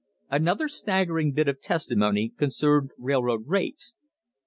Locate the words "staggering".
0.67-1.31